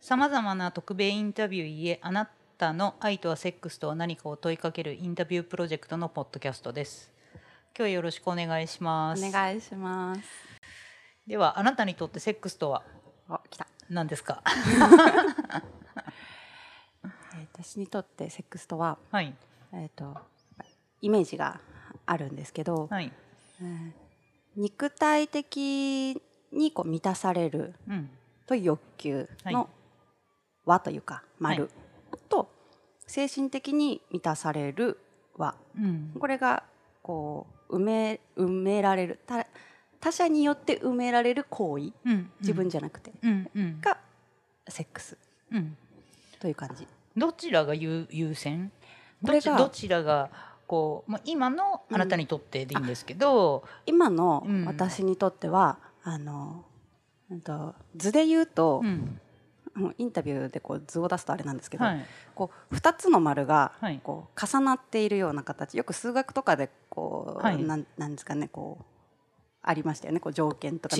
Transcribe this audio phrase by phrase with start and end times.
[0.00, 7.10] さまざまな特別インタビューへあなたの愛とはセックスとは何かを問いかけるインタビュープロジェクトのポッドキャストです。
[7.76, 9.24] 今日はよろしくお願いします。
[9.24, 10.20] お願いします。
[11.26, 12.82] ではあなたにとってセックスとは？
[13.28, 13.66] あ、来た。
[13.90, 14.42] 何ですか？
[17.04, 19.34] えー私にとってセックスとは、はい
[19.72, 20.16] えっ、と
[21.00, 21.60] イメージが
[22.06, 23.12] あるんですけど、はい。
[23.60, 23.94] うん
[24.56, 26.20] 肉体的
[26.50, 28.10] にこう満たされるうん
[28.46, 29.68] という欲求はいの
[30.68, 31.70] 和というか丸、はい。
[32.28, 32.50] と
[33.06, 35.00] 精神的に満たされる
[35.36, 36.14] 和うん。
[36.18, 36.62] これが
[37.02, 39.18] こう埋め埋められる。
[39.26, 39.46] 他
[39.98, 41.92] 他者によって埋められる行為。
[42.04, 43.80] うん自分じゃなくて、うんうん。
[43.80, 43.96] が
[44.68, 45.16] セックス。
[45.50, 45.76] うん。
[46.38, 46.86] という感じ。
[47.16, 48.70] どちらが優優先？
[49.22, 50.30] どちどちらが
[50.66, 54.64] こう、まあ、今のあなたにとってでいいんですけど、今のうん。
[54.66, 56.64] 私にとっては、あの
[57.30, 57.34] う
[57.96, 59.20] 図で言うと、うん
[59.98, 62.04] インタビューでこう図を出すとあれなんですけど、はい。
[62.34, 64.00] こう2つの丸がはい。
[64.02, 65.76] こう重なっているような形。
[65.76, 67.62] よく数学とかでこう、はい。
[67.62, 68.84] なんなんですかねこう
[69.62, 70.20] ありましたよね。
[70.20, 70.96] こう条件とか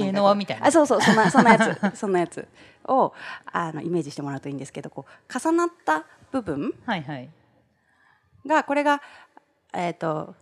[0.60, 1.96] あそうそうそんなそんなやつ。
[1.96, 2.46] そんなやつ
[2.84, 3.12] を
[3.46, 7.30] あのイメージしてもらうといいんですけどこう重なった部分はいはい。
[8.46, 9.02] がこれが、
[9.72, 10.34] えー、と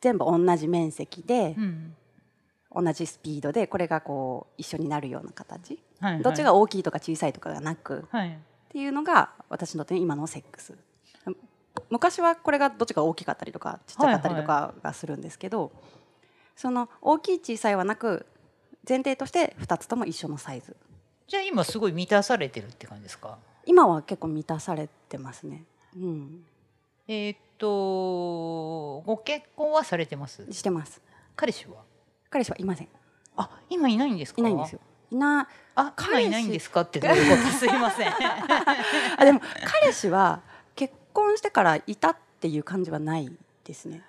[0.00, 1.96] 全部同じ面積でう、ん
[2.74, 6.22] 同じスピードでこれがこう一緒になるような形、はいはい。
[6.22, 8.06] どっちが大きいとか小さいとかがなく。
[8.10, 8.28] はい。
[8.28, 8.32] っ
[8.70, 10.74] ていうのが私にとっての今のセックス。
[11.90, 15.72] 昔はこれがどっちが大きかったりとかちっちゃかったりとかがするんですけど、
[16.56, 18.26] その大きい小さいはなく
[18.88, 20.76] 前提として2つとも一緒のサイズ。
[21.28, 23.38] じゃあ今すごい満たされてるって感じですか？
[23.66, 25.64] 今は結構満たされてますね、
[25.96, 26.44] うん、
[27.06, 30.50] えーっとご結婚はされてます？
[30.50, 31.00] してます。
[31.36, 31.76] 彼氏は？
[32.32, 32.88] 彼氏はいません。
[33.36, 34.40] あ今いないんですか？
[34.40, 34.80] いないんですよ。
[35.10, 36.80] いなあ今彼氏いないんですか？
[36.80, 38.08] ってどういうことすいません。
[38.12, 40.40] あでも彼氏は
[40.74, 43.30] 結婚してからいたっていう感じはない
[43.64, 44.02] ですね。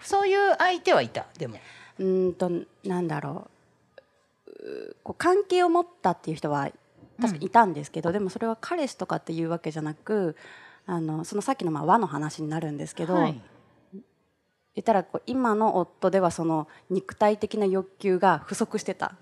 [0.00, 1.56] そういう相手はいたでも。
[1.98, 2.50] うーんと
[2.84, 3.48] なんだろ
[4.46, 4.94] う。
[5.02, 6.70] こう関係を持ったっていう人は
[7.20, 10.36] 確かにいたんですけど、でもそれは彼氏とかっていうわけじゃなく
[10.86, 13.32] あのそのさっきのまあ和の話になるんですけど、はい。
[13.32, 13.42] 言
[14.78, 19.14] ったらこう今の夫ではその肉体的な欲求が不足してた。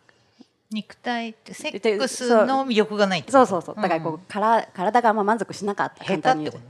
[0.71, 3.25] 肉体ってセックスの魅力がない。
[3.27, 3.77] そうそうそう。
[3.77, 6.65] だからこう、から体があんま満足しなかった簡単に言うとと。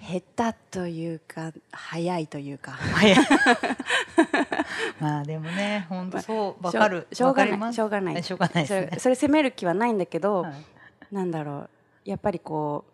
[0.00, 2.72] 下手というか早いというか。
[2.72, 3.18] 早い。
[5.00, 7.06] まあでもね本当そうわかる。
[7.12, 8.22] しょうがないしょうがない。
[8.22, 8.98] しょうがないですね。
[8.98, 11.14] それ責める気はないんだけど、はい。
[11.14, 11.70] なんだろう。
[12.04, 12.84] やっぱりこ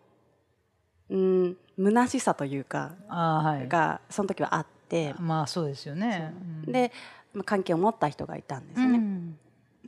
[1.09, 3.67] ううん虚しさというかはい。
[3.67, 4.74] がその時はあって、
[5.19, 6.33] まあそうですよね。
[6.65, 6.69] う。
[6.69, 6.71] ん。
[6.71, 6.91] で、
[7.33, 9.37] まあ、関係を持った人がいたんですね、ん。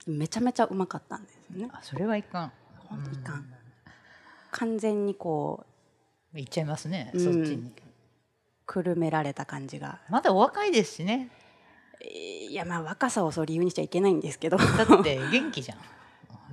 [0.08, 1.70] めちゃめちゃうまかったんですよね。
[1.72, 2.52] あそれはいかん。
[2.88, 3.46] 本当いかん。
[4.52, 5.66] 完全にこ
[6.34, 6.38] う。
[6.38, 7.24] んいっちゃいますねうん。
[7.24, 7.56] そっちに。
[7.56, 7.72] う
[8.66, 10.02] くるめられた感じが。
[10.10, 11.30] まだお若いですしね。
[12.02, 14.58] いやまあ若さをそう理由にしちゃいけないんですけど。
[14.58, 15.78] だって元気じゃん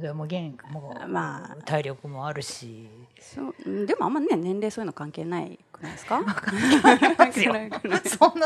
[0.00, 1.56] でも元気もうまあ。
[1.65, 2.88] 体力もあるし。
[3.21, 6.19] そううんでもあんまね年齢そういうの関係ないくないですか？
[6.19, 6.32] そんな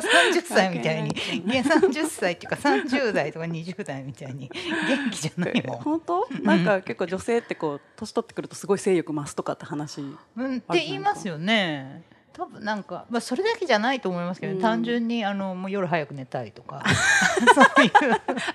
[0.01, 1.11] 30歳みたいに。
[1.11, 1.13] い。
[1.55, 4.49] や30歳っていうか30代とか20代みたいに。
[4.89, 5.81] 元気じゃないもん。
[5.81, 6.29] 本当？
[6.43, 10.01] なんか結構女性ってこう年取ってくるとすごい性欲増すとかって話
[10.37, 12.03] うん、って言いますよね。
[12.39, 14.61] 多分なんか、まあ、それだけじゃないと思いますけど、うん。
[14.61, 16.85] 単純にあのもう夜早く寝たいとか。
[17.53, 17.91] そういう。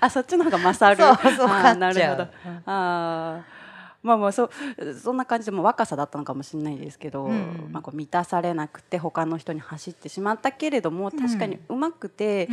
[0.00, 1.04] あそっちの方が勝る。
[1.04, 2.26] そうそうなるほど。
[2.64, 3.64] あー。
[4.02, 4.50] まあまあそう
[4.94, 12.48] そんな感じでもう若さだったのかもしれないですけど、うんまあ、こう満たされなくて他の人に走ってしまったけれども確かにうまくて、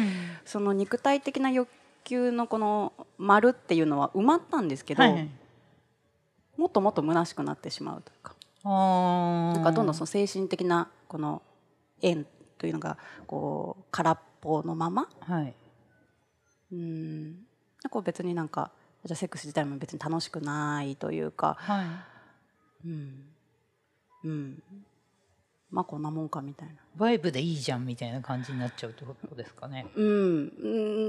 [0.46, 1.70] その肉体的な欲
[2.04, 5.30] 求のこの丸っていうのは埋まったんですけど、はいはい。
[6.58, 8.36] もっともっと虚しくなってしまうというか。
[8.64, 11.42] なんかどんどんその精神的なこの
[12.02, 12.26] 縁
[12.58, 15.10] というのがこう空っぽのまま。
[15.20, 15.54] はい。
[16.72, 17.32] うん。
[17.34, 18.72] なんか別になんか
[19.04, 21.58] じゃあセックス自体も別に楽しくないというか。
[21.60, 21.84] は
[22.86, 22.88] い。
[22.88, 23.24] うん。
[24.24, 24.64] うん。
[25.70, 26.76] まあこんなもんかみたいな。
[26.96, 29.88] バイブでいいじゃんみたいな感じになっちゃうってことですかね。
[29.94, 30.48] うん。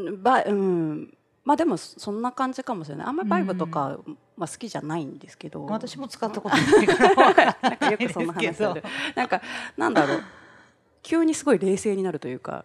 [0.08, 0.20] うん。
[0.20, 1.16] ばうん。
[1.44, 3.06] まあでもそんな感じかもしれない。
[3.06, 4.00] あんまりバイブとか、
[4.36, 5.64] まあ、好きじゃないんですけど。
[5.66, 8.84] 私も使ったことないから なんかよくそんな話すないる
[9.14, 9.42] なんか
[9.76, 10.22] なんだろう。
[11.02, 12.64] 急にすごい冷静になるというか。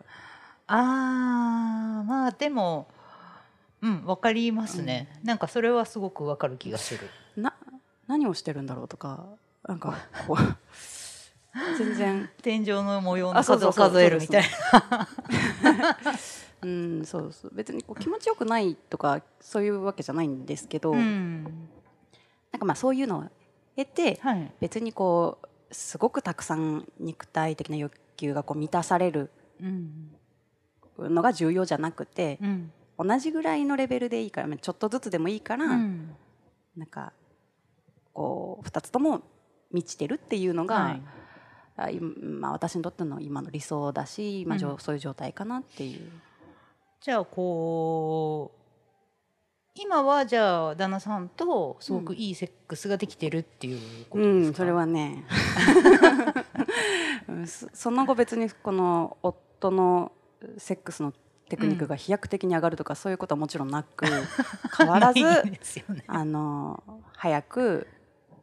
[0.67, 2.87] あーまあでも
[3.81, 7.09] うんわかりますね、なんかそれはすごくわかる気がする。
[7.35, 7.53] な
[8.07, 9.25] 何をしてるんだろうとか
[9.67, 9.97] なんか
[10.27, 10.37] こう
[11.77, 12.29] 全然。
[12.41, 14.43] 天井の模様の数を数えるみたい
[14.81, 15.07] な。
[16.62, 17.51] うんそうそう。
[17.54, 21.44] 別にこう気持ちよくないとかそういうわけじゃないんですけど、うん。
[22.51, 23.24] なんかまあそういうのを
[23.75, 24.51] 得てはい。
[24.59, 29.30] 別にこうすごくたくさん肉体的な欲求がこう満たされる
[29.62, 30.12] うん
[30.98, 32.71] のが重要じゃなくてうん。
[33.00, 36.15] 同じぐらいのレベルでいいからちょっとずつでもいいから、うん。
[36.75, 37.13] なんか
[38.13, 39.21] こう2つとも
[39.71, 41.00] 満ちてるっていうのが、
[41.75, 42.00] はい。
[42.00, 46.09] まあ、私にとっての今の理想だし、まあそういう状態かなっていう。
[47.01, 48.57] じゃあこう
[49.79, 53.79] 今はじゃあ旦那さんとすごくいいセックスができてるっていう
[54.09, 55.23] ことうん、ですか、それはね。
[57.29, 60.11] うんそその後別にこの夫の
[60.57, 61.13] セックスの
[61.49, 64.05] テクニックが飛躍的に上がるとか、そういうことはもちろんなく
[64.77, 65.59] 変わらずね。
[66.07, 66.83] あの
[67.13, 67.88] 早く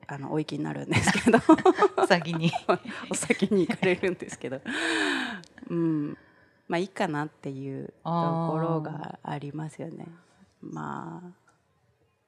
[0.07, 1.39] あのお行きになるんですけど。
[2.07, 2.53] 先に。
[3.11, 4.61] お先に行かれるんですけど、
[5.69, 6.17] うん、
[6.69, 7.93] まあいいかなっていうと
[8.51, 10.07] ころがありますよね。
[10.63, 11.31] まあ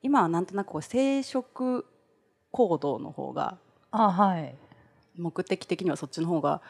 [0.02, 1.84] 今はなんとなくこう生殖
[2.52, 3.58] 行動の方が
[3.90, 4.54] あはい。
[5.16, 6.60] 目的的にはそっちの方が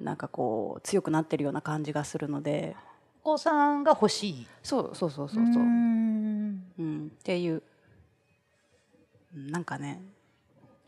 [0.00, 2.76] なんかこう強くなってるような感じがするので。
[3.22, 4.46] お子さんが欲しい。
[4.62, 7.06] そうそうそうそうそう、ーうんん。
[7.06, 7.62] っていう。
[9.34, 10.00] うんなんかね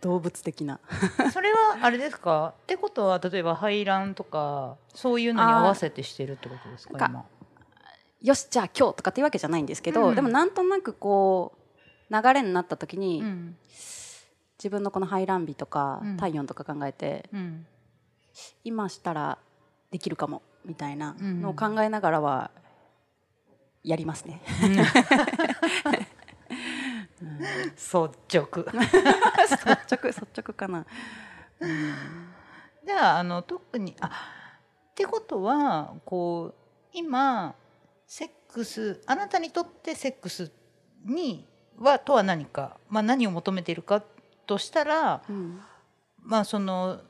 [0.01, 0.79] 動物的な。
[1.33, 2.55] それはあれですか？
[2.63, 7.25] ってことは例えば排卵とかそういうのに合わせてしてるってことですか？
[8.23, 10.15] よしじゃあ今日とかっていうわけじゃないんですけど、うん。
[10.15, 11.53] でもなんとなくこ
[12.11, 13.57] う流れになった時に、うん。
[14.59, 16.17] 自分のこの排卵日とか、うん。
[16.17, 17.67] 体温とか考えてうん。
[18.65, 19.39] 今したら
[19.91, 21.43] できるかもみたいなうん。
[21.43, 22.51] のを考えながらは
[23.85, 24.41] やりますね。
[27.39, 28.65] 率直。
[28.65, 28.75] 率
[29.95, 30.87] 直率直かな。
[32.87, 34.07] じゃああの特にあ
[34.91, 36.55] ってことはこう
[36.93, 37.55] 今
[38.07, 40.53] セックスあなたにとってセックス
[41.05, 41.47] に
[41.79, 44.03] はとは何か、まあ、何を求めているか
[44.47, 45.61] としたら、うん。
[46.23, 47.01] まあ、その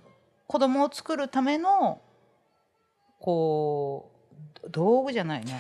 [0.47, 2.01] 子供を作るための
[3.19, 4.13] こ
[4.63, 5.55] う道具じゃないな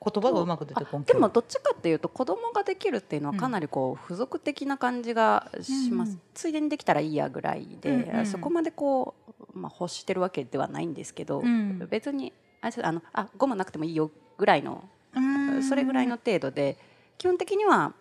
[0.00, 6.20] 言葉がうまく出てこんでもどっちかっていうと子供ができるっていうのはかなりこう付属的な感じがします、うん。
[6.34, 8.26] ついでにできたらいいやぐらいで、うんうん。
[8.26, 9.14] そこまでこ
[9.54, 11.86] う、まあ、欲してるわけではないんですけど、うん。
[11.90, 15.62] 別にああのあゴムなくてもいいよぐらいのうん。
[15.64, 16.76] それぐらいの程度で
[17.18, 17.92] 基本的には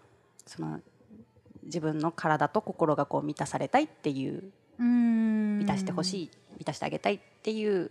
[0.45, 0.79] その
[1.63, 5.59] 自分の体と心がこう満たされたいっていううん。
[5.59, 7.89] 満たしてほしい満たしてあげたいっていう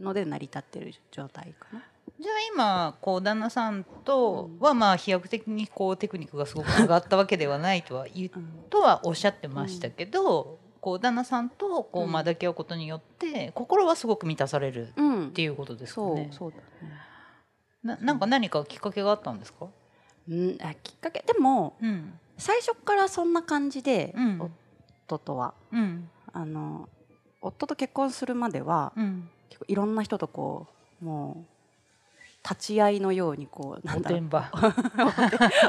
[0.00, 1.82] ので成り立ってる状態かな。
[2.20, 16.28] じゃあ今こう旦那さんとはまあ飛躍的にこうテクニックがすごく上がったわけではないとは言ううんとはおっしゃってましたけど、こう旦那さんとこううんまあ抱き合うことによって心はすごく満たされるっうんていうことですかそうね。
[16.32, 16.62] そうだね。
[17.84, 19.68] ななんか何かきっかけがあったんですか？
[20.28, 24.52] うん、あきっかけでもうん最初からそんな感じで、うん
[25.06, 26.88] 夫とはうんあの
[27.40, 29.30] 夫と結婚するまでは、うん。
[29.50, 30.66] 結構いろんな人とこ
[31.00, 31.57] うもう
[32.42, 34.50] 立ち会いのようにこうなんだ おてんば。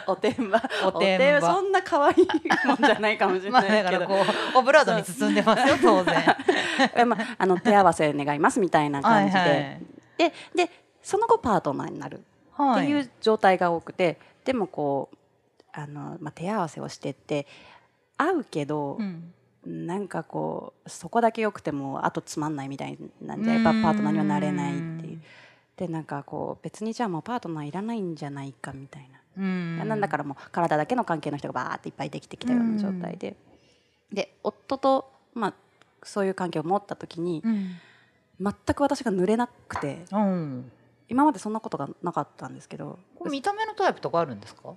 [0.07, 0.62] おてんば。
[0.86, 1.54] おてんば。
[1.54, 2.18] そんな可愛い
[2.66, 6.38] もんじゃないかもしれまあないけど、 だからこうオブラートに包んでますよ 当然。
[6.95, 9.81] えまあ、あの手合わせ願いますみたいな感じで、はい
[10.18, 10.69] でで
[11.01, 12.83] その後パートナーになるはい。
[12.83, 15.18] っていう状態が多くて、でもこう
[15.71, 17.48] あの、まあ、手合わせをしてって
[18.18, 19.33] 会うけど、うん。
[19.66, 25.21] なんかこうそこだけ良くてもあとつまんないみたいなんじゃやっぱパートナーにはなれないっていう。
[25.80, 29.88] でなんかこう別にじゃあもうパートナーいらないんじゃないかみたいな、うん。
[29.88, 33.38] なんだからもう体だけの関係の人がバーっていっぱいできてきたような状態で、
[34.12, 35.54] で夫と、まあ、
[36.04, 37.76] そういう関係を持った時にうん。
[38.42, 40.71] 全く私が濡れなくてうん。
[41.07, 44.74] 今までそんなことがなかったんですけどこれ見た目のタイプとかあるんですか？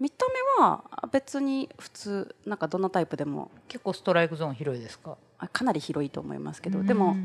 [0.00, 0.26] 見た
[0.58, 5.16] 目は別に普通なんかどんなタイプでも結構ストライクゾーン広いですか？
[5.38, 7.16] あかなり広いと思いますけどでも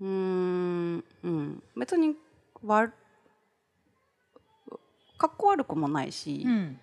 [0.00, 0.08] うん。
[0.08, 1.04] うーん。
[1.22, 2.14] うん別に
[2.62, 2.92] 悪
[5.16, 6.78] かっこ悪くもないし、うん。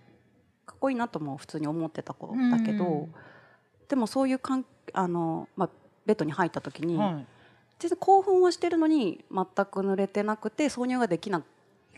[0.66, 3.10] かっこいいなとも普通に思ってた子だけど、
[3.90, 5.70] でもそういうかんあの、まあ、
[6.06, 7.26] ベッドに入った時に、はい。
[7.80, 11.42] 全然興奮はしてるのに全く濡れてなくて挿入ができな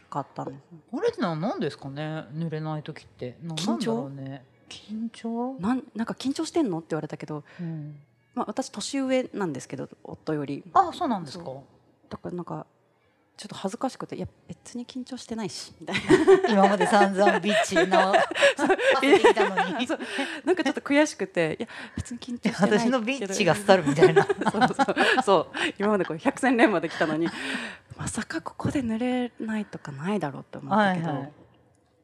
[0.09, 0.59] かったんです
[0.93, 2.25] あれって何ですかね？
[2.33, 3.37] 濡れない時って。
[3.43, 4.09] な緊張？
[4.69, 6.77] 緊張、なんなんか緊張してんの？
[6.79, 7.95] って言われたけど、うん、
[8.35, 10.63] まあ、私年上なんですけど夫より。
[10.73, 11.45] あそうなんですか。
[11.45, 11.63] そ
[12.09, 12.65] だからなんか
[13.35, 15.95] ちょっと恥ずかしくていや別に緊張してないしみたい
[16.49, 17.83] 今まで散々ビッチの
[19.01, 19.87] に。
[19.87, 19.97] な
[20.45, 24.23] なんかちょっと悔しくていや別に緊張してない私のビッチがスタルみたいな。
[24.23, 25.23] そうそう。
[25.23, 25.47] そう。
[25.79, 27.27] 今までこう百戦錬磨できたのに
[27.97, 31.31] まさかここで濡れないとかないだろうって思ったけど、はいはい。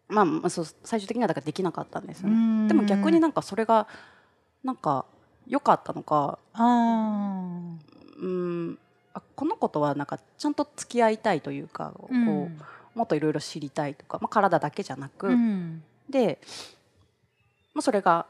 [0.08, 2.36] まあまあそう最終的にはだからできなかったんですよね。
[2.36, 2.68] うん。
[2.68, 3.88] でも逆になんかそれが
[4.64, 5.06] なんか
[5.50, 8.22] 良かったのかあー。
[8.22, 8.80] うん
[9.14, 15.84] あこの子とはなんかちゃんと付き合いたいというか、こうもっといろいろ知りたいとか、まあ、体だけじゃなく、うん。
[16.10, 16.40] で、
[17.74, 18.26] まあ、それが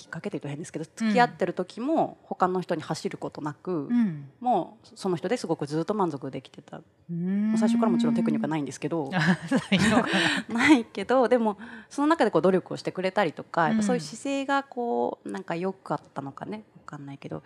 [0.00, 4.30] ききっかけというと変ですけど付き合ってる時も他の人に走ることなく、うん。
[4.40, 9.10] もうその人ですごくずっと満足できてた、最初からもちろんテクニックはないんですけど。
[10.48, 10.72] な。
[10.72, 16.64] いけどでもその中でこう努力をしてくれたりとかやっぱそういううん姿勢がこうなんか良かったのかね。
[16.76, 17.42] 分かんないけど。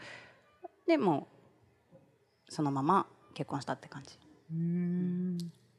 [0.87, 1.29] でも
[2.49, 4.19] そのまま結婚したって感じ。
[4.53, 5.39] うん。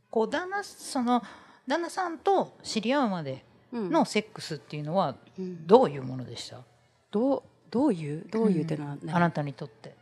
[0.09, 1.21] こう旦那その
[1.67, 5.67] 旦那さんと知り合うまでうんのセックスっていうのはうん。
[5.67, 6.59] どういうものでした、
[7.11, 9.95] どうどういうどういうっていうのは、ねあなたにとって。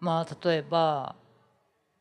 [0.00, 1.14] まあ例えば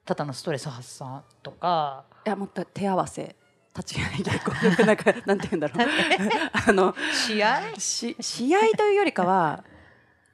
[0.05, 2.05] ただのストレス発散とか。
[2.25, 3.35] いやもっと手合わせ
[3.75, 4.51] 立ち会いでこ
[4.81, 5.87] うなんかなんて言うんだろう。
[6.69, 7.79] あの試合？
[7.79, 9.63] し試合というよりかは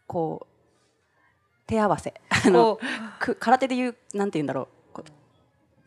[0.08, 2.14] こう手合わせ。
[2.30, 2.80] あの
[3.40, 4.68] 空手でいうなんて言うんだろう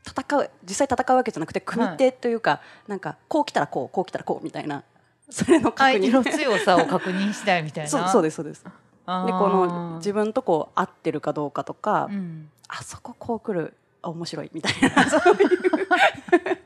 [0.06, 4.84] 戦う実際戦うわけじゃなくて組手というか、なんかこう来たらこうこう来たらこうみたいな
[5.30, 6.12] それの確認。
[6.12, 7.90] の強さを確認したいみたいな。
[7.90, 8.62] そうそうですそうです。
[8.62, 8.70] で
[9.06, 12.50] この自分とこう合ってるかどうかとか、うん。
[12.68, 15.04] あそここう来るあ面白いみたいな。
[15.08, 16.58] そういう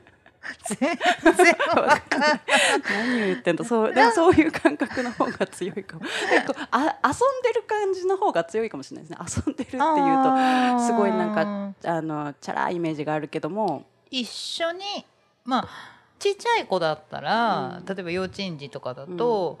[0.65, 2.41] 全然わかんない。
[2.89, 3.65] 何を言ってんだ。
[3.65, 6.01] そうでもそういう感覚の方が強いかも。
[6.01, 9.43] 結構あ遊んでる感じの方が強いかもしれないですね。
[9.47, 13.85] 遊んでるっていうとすごいなんかあのチャラいイメージがあるけども。
[14.11, 15.05] 一緒に
[15.45, 15.69] まあ
[16.17, 17.85] ちっちゃい子だったら、うん。
[17.85, 19.59] 例えば幼稚園児とかだと、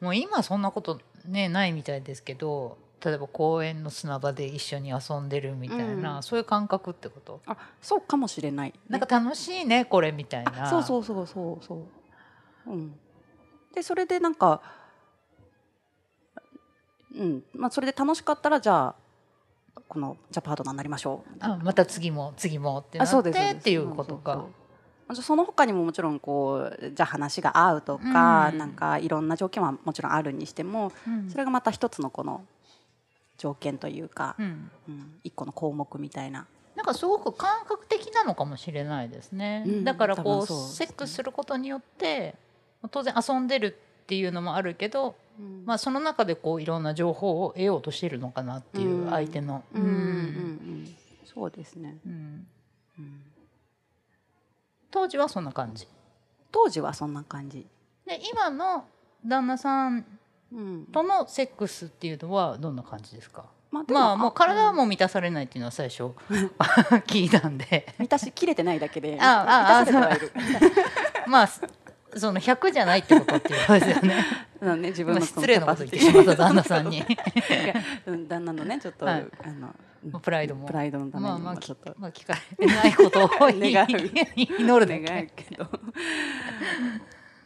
[0.00, 6.22] もう今そんなことねないみたいですけど例えば公園の砂場で一緒に遊んでるみたいな、うん。
[6.22, 7.40] そういう感覚ってこと？
[7.46, 10.64] あそうかもしれない、ね、なんか楽しいねこれみたいな。
[10.64, 11.86] あそうそうそうそうそ
[12.66, 12.70] う。
[12.70, 12.94] うん。
[13.74, 14.62] でそれでなんか
[17.14, 17.42] うん。
[17.54, 18.94] まあそれで楽しかったらじゃ
[19.74, 21.36] あこのじゃあパートナーになりましょう。
[21.40, 24.34] あまた次も次もってなってっていうことか。
[24.34, 24.52] そうそう
[25.16, 25.24] そう。
[25.24, 28.58] その他にももちろんこうじゃあ話が合うとか、うん。
[28.58, 31.28] なんかいろんな条件はもちろんあるにしてもうん。
[31.28, 32.44] それがまた一つのこの
[33.42, 34.70] 条件というか、うん。
[34.88, 36.46] うん一個の項目みたいな。
[36.76, 39.84] なんかすごく感覚的なのかもしれないですね、うん。
[39.84, 40.46] だからこうね。
[40.46, 42.36] セックスすることによって
[42.90, 45.16] 当然遊んでるっていうのもあるけど、
[45.64, 49.10] まあ、その中でこういろんな情報を得ようとしてるのかなっていううん。
[49.10, 49.64] 相手の。
[49.74, 49.94] うんうんうん。
[49.94, 52.46] うんそうですね、うん。
[52.98, 53.22] うん。
[54.90, 55.88] 当時はそんな感じ。
[56.52, 57.66] 当時はそんな感じ、
[58.06, 58.84] で今の
[59.24, 60.04] 旦那さんうん
[60.92, 63.44] とのセックスっていうのはどんな感じですか？
[63.70, 66.02] まあまあもう体はうもう満たされないっていうのは最初
[67.08, 67.86] 聞いたんで。
[67.98, 69.84] 満たしきれてないだけであああ
[71.26, 71.48] まあ
[72.14, 74.24] その100じゃないってことっていうことですよね。
[74.60, 77.02] うんね自分今の失礼なこと言ってしまった旦那さんに。
[78.28, 79.26] 旦那のねちょっと、 はい。
[79.44, 80.66] あのうんプライドも。
[80.66, 81.94] プライドのためにまあまあもちょっと。
[81.98, 83.88] まあ聞かれてないことを願う。
[84.36, 85.44] 祈るだ願うけ。
[85.44, 85.66] けど。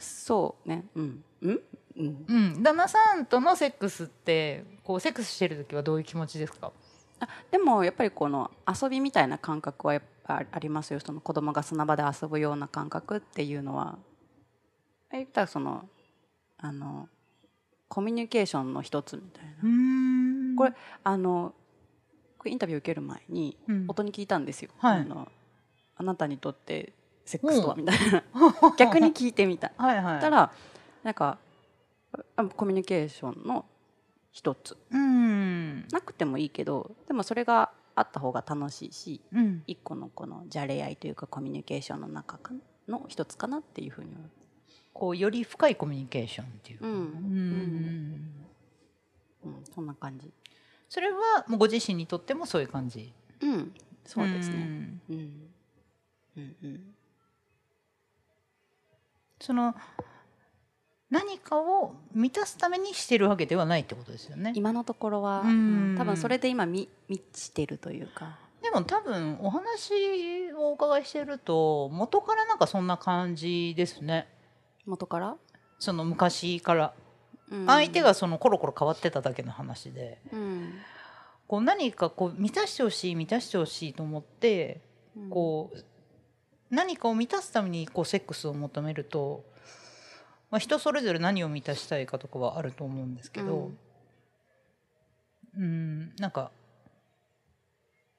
[0.01, 0.85] そうね。
[0.97, 1.25] うん。
[1.43, 1.61] うん？
[1.97, 2.27] うん。
[2.29, 6.73] うん、旦那さんとのセックスってこうセックスしてる時はどういう気持ちですか？
[7.21, 11.01] あでもやっぱりこの遊びみたいな感覚はやっぱありますよ。
[11.01, 13.99] その子供が砂場で遊ぶような感覚っていうのは。
[15.13, 15.89] 言ったらその
[16.59, 17.09] あの
[17.89, 20.57] コミュニケーションの一つみたいな。
[20.57, 20.75] これ
[21.05, 21.55] あの
[22.45, 23.85] インタビュー受ける前にうん。
[23.89, 25.01] 夫に聞いたんですよ、はい。
[25.01, 25.29] あの
[25.97, 26.93] あなたにとって
[27.25, 27.81] セックスとはうん。
[27.81, 28.23] みたいな。
[28.77, 29.73] 逆に聞いてみた。
[29.79, 30.21] はいはい。
[30.21, 30.53] たら
[31.03, 31.46] なんかあ
[32.57, 33.65] コミュニケーションの
[34.33, 34.77] 一つ。
[34.91, 35.89] うん。
[35.89, 39.63] なくてもいいけどでもそれがあった方が楽しいしうん。
[39.67, 42.53] 一個のこのじゃれ合いというかコミュニケーションの中か
[42.89, 44.11] の一つかなっていうふうに
[44.93, 46.93] こうより深いコミュニケーションっていうか、うん。
[46.95, 48.31] うん。
[49.45, 50.31] うん、そんな感じ。
[50.89, 53.13] それはもうご自身にとってもそういう感じ。
[53.41, 53.73] うん。
[54.05, 54.57] そうですね。
[54.57, 55.01] ん。
[55.11, 55.51] うん。
[56.37, 56.57] うん。
[56.63, 56.95] うん。
[59.41, 59.75] その
[61.11, 64.53] 何かを満たすためにしてるわけではないってことですよね。
[64.57, 65.49] 今のところは、うん。
[65.49, 68.39] うん多分それで今み満ちてるというか。
[68.63, 74.27] でも多分お話をお伺いしてると元からなんかそんな感じですね。
[74.85, 75.37] 元から、
[75.79, 76.95] その昔から。
[77.51, 77.67] うん。
[77.67, 80.21] 相手がそのコロコロ変わってただけの話で。
[80.33, 80.75] うん。
[81.47, 84.81] こう何かこう満たしてほしい満たしてほしいと思って
[85.17, 85.31] うん。
[85.31, 85.85] こう
[86.71, 89.45] 何かを満たすためにこうセックスを求めると、
[90.51, 93.71] まあ、人それぞれ何を満たしたいかとかはあると思うんですけど
[95.57, 96.15] うん。
[96.17, 96.51] なんか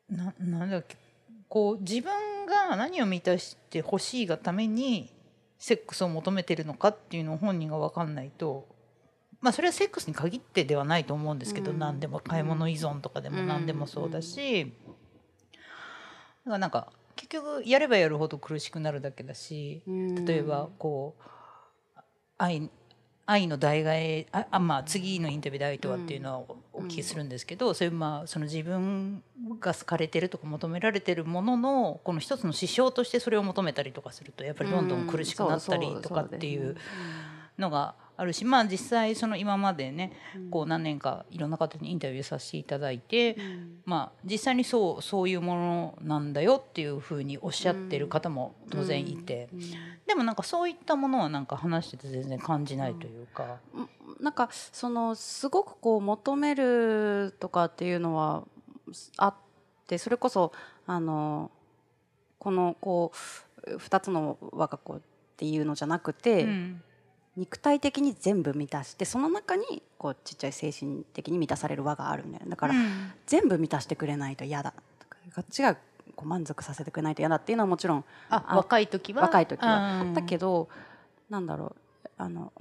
[0.10, 0.98] ななんだっけ
[1.50, 2.12] こう自分
[2.46, 5.14] が何を満たしてほしいがために
[5.58, 8.68] セックスを求めてるのかっていうのを本人が分かんないと
[9.40, 11.80] まあそれはセックスに限ってではないと思うんですけど、うん。
[11.80, 14.74] 何でも買い物依存とかでも何でもそうだし、
[16.48, 19.82] だからなんか結局やればやるほど苦しくなるだけだし
[20.26, 21.24] 例えばこう
[22.38, 22.70] 愛
[23.30, 29.24] 愛の代替えああまあ次のインタビューで愛とはっていうのはおお聞きするんですけど、そういうまあその自分
[29.60, 36.78] が好かれてるとか求められてるもののこの一つの指標としてそれを求めたりとかするとやっぱりどんどん苦しくなったりとかっていう
[37.58, 40.12] のがあるしまあ実際その今までね
[40.50, 43.38] こう何年かいろんな方にインタビューさせていただいて、
[43.86, 49.50] まあ実際にそうそういうものなんだよっていうふうにおっしゃってる方も当然いて、
[50.08, 53.58] でもなんかそういったものはなんか話してて全然感じないというか。
[54.20, 58.46] なんかそのすごくこう求めるとかっていうのは
[59.18, 59.36] あっ
[59.86, 60.54] てそれこそ
[60.88, 61.52] あの
[62.40, 63.12] このこ
[63.68, 65.02] う2つの我が子っ
[65.36, 66.82] ていうのじゃなくて、うん
[67.38, 73.12] 肉体的に全部満たしてその中にこうちっちゃい精神的に満たされる輪があるみたいなだから、うん。
[73.28, 74.72] 全部満たしてくれないと嫌だ。
[74.72, 75.76] とかこっちが
[76.16, 79.22] こう満足させてくれないと嫌だっていうのはもちろん若い時は？
[79.22, 80.02] 若い時は。
[80.02, 80.14] うん。
[80.16, 80.68] だけど
[81.30, 81.76] なんだろ
[82.06, 82.52] うあの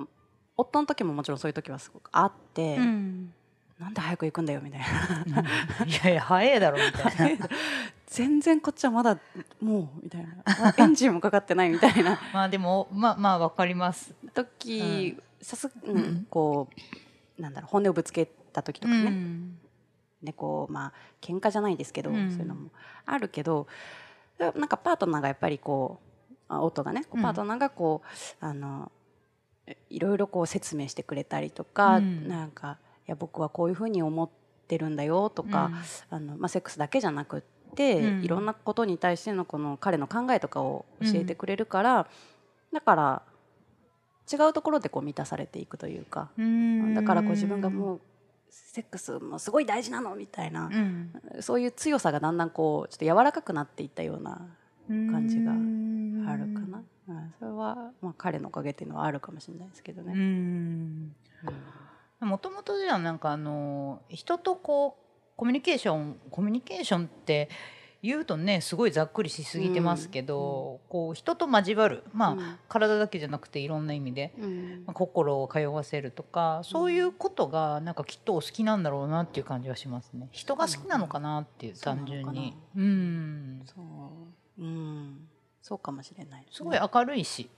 [0.59, 3.33] 夫の時ももちろんそういう時はすごくあって、うん。
[3.78, 5.40] なんで早く行くんだよみたいな。
[5.87, 7.49] いやいや早いだろみたいな
[8.16, 9.18] 全然こっちはまだ
[9.61, 10.73] もうみたいな。
[10.78, 12.18] エンジンもかかってないみたいな。
[12.32, 14.14] まあでもまあまあわかります。
[14.32, 15.99] 時、さす、ううん。
[15.99, 16.70] ん、こ
[17.38, 19.58] うなんだろう本音をぶつけた時とかね、うん。
[20.23, 22.30] ねこうまあ喧嘩じゃないですけど、うん。
[22.30, 22.70] そういうのも
[23.04, 23.66] あるけど
[24.38, 28.00] なんかパートナーがやっぱりこうあ夫がねパートナーがこ
[28.40, 28.90] う、あの
[29.90, 32.28] いろいろこう説明してくれたりとか、うん。
[32.28, 34.30] なんかいや僕はこういうふうに思っ
[34.68, 35.70] てるんだよとか、
[36.08, 38.25] あのまあ、セックスだけじゃなくって、うん。
[38.25, 42.06] いろんなことに対してのこの彼の考えとかを教えてくれるから、
[42.73, 43.23] だから
[44.32, 46.94] 違うところでこう満たされていくというか、うん。
[46.94, 48.00] だからこう自分がもう
[48.50, 51.12] セックスもすごい大事なのみたいなう、ん。
[51.40, 54.46] そういう強さがだんだんこうちょっと柔らかくなっていったような
[54.88, 56.87] 感じがあるかな、うん
[57.38, 60.12] それは、まあ、彼のおかげっていうのはあるかもしれないですけどうね。
[60.14, 61.14] ん。
[62.20, 65.06] もともとじゃなんかあの人とこう
[65.37, 67.49] コミュニケーションコミュニケーションって
[68.03, 72.59] 言うとねすごいざっくりしすぎてますけど、こう人と交わるまあ、うん。
[72.68, 74.83] 体だけじゃなくていろんな意味で、うん。
[74.87, 80.29] まあ心を通わせるとかそういうことがなんかきっとお好きなんだろうなっていう感じはしますね。
[80.31, 82.57] 人が好きなのかなっていう単純に。
[82.77, 83.62] うん。
[83.64, 83.83] そ
[84.59, 85.29] う、うん、
[85.62, 87.51] そうかもしれないね、すごい明るいし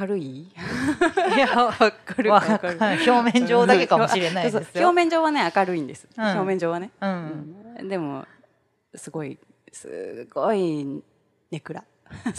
[0.00, 0.22] 明るい？
[0.22, 0.52] い
[1.38, 2.76] や明るいわ明る。
[2.76, 4.84] い表面上だけかもしれないですよ。
[4.88, 6.24] 表面上はね明るいんです、うん。
[6.24, 7.84] 表面上はね、ううん。
[7.84, 8.26] んでも
[8.94, 9.38] すごい
[9.72, 11.02] すごい
[11.50, 11.84] ネクラ。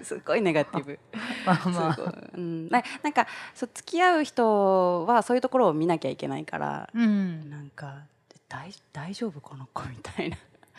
[0.00, 0.98] すすごいネガティブ。
[1.44, 2.14] まあまあ。
[2.34, 7.48] うん、ななんかそう付き合う人はそういうところを見なきゃいけないから、うん。
[7.50, 8.02] なんか
[8.48, 10.36] 大大丈夫この子みたいな。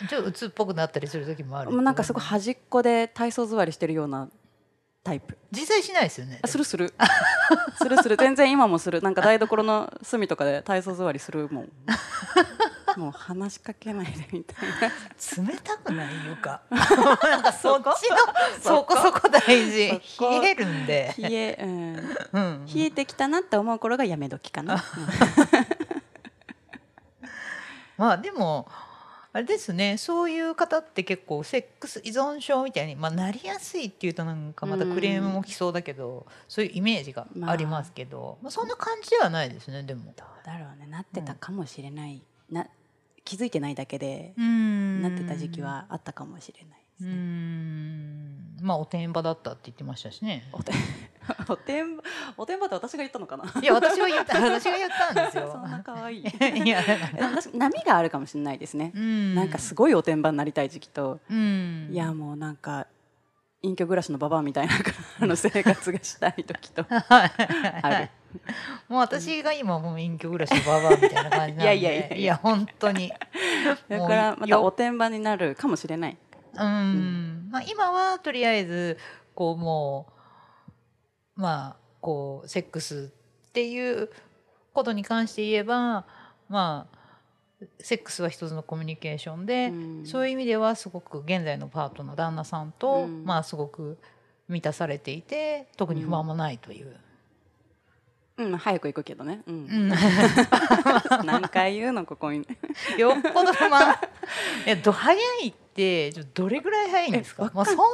[0.09, 1.71] ちょっと鬱っぽくなったりする時もある。
[1.71, 4.29] もうなんかすごい端っこで体操座りしてるような
[5.03, 5.37] タイプ。
[5.51, 6.39] 実際しないですよね。
[6.41, 6.93] あするする。
[7.77, 8.17] するする。
[8.17, 9.01] 全然今もする。
[9.01, 11.69] なんか台所の隅とかで体操座りするもん。
[12.97, 15.45] もう話しかけないでみたいな。
[15.47, 17.93] 冷たくないいうか なんかそっちの
[18.59, 18.97] そこ？
[18.97, 20.01] そこ大事。
[20.19, 24.83] 冷えるんで、冷え、うん、うん、冷えてきたなって思う頃がやめ時かな、
[27.97, 28.67] まあでも
[29.37, 29.97] あれですね。
[29.97, 40.11] そういう方って結構セックス依存症みたいに、まあ、なりやすいっていうとなんかまたクレームも来そうだけど、そういうイメージがありますけど、まあ、そんな感じではないですねでも。
[40.17, 40.87] どうだろうね。
[40.87, 42.65] なってたかもしれない、な
[43.23, 45.03] 気づいてないだけで、うん。
[45.03, 47.13] なってた時期はあったかもしれないですうね。
[47.13, 48.57] ん。
[48.63, 50.49] まあおてんばだったって言ってましたしね。
[50.51, 50.71] おて
[51.49, 52.03] おてんば
[52.37, 53.45] おてんばって私が言ったのかな？
[53.61, 55.49] いや私が言った私が言ったんですよ。
[55.53, 56.23] そんな可愛い。
[56.63, 56.81] いや
[57.53, 58.91] 波があるかもしれないですね。
[58.95, 62.87] うんなんかすごいおてんばになりたい時期と、うんいやもうなんか
[63.63, 64.73] 隠居暮らしのババアみたいな
[65.19, 68.09] あの生活がしたい時とある。
[68.87, 73.11] もう私が今もう隠居暮らしのババアみたいな感じなんでいやいやいやいや本当に
[73.89, 76.17] だからまたおてんばになるかもしれない。
[76.53, 78.97] うん、まあ今はとりあえず
[79.33, 80.16] こうもう
[81.37, 83.11] まあこうセックス
[83.47, 84.09] っていう
[84.73, 86.05] ことに関して言えば
[86.49, 86.97] まあ
[87.79, 90.05] セックスは一つのコミュニケーションで、うん。
[90.05, 93.23] そういう意味ではすごく現在のパートの旦那さんと、うん。
[93.25, 93.97] まあすごく
[94.47, 96.95] 満たされていて特に不安もないという。
[98.37, 98.57] うん。
[98.57, 99.41] 早く行くけどね。
[99.47, 99.55] うん。
[99.55, 99.89] うん。
[101.25, 102.47] 何回言うのここに。
[102.99, 103.95] よっぽど不満。
[104.67, 107.49] いやど早いってどれぐらい早いんですか？
[107.55, 107.87] まあ、そんなに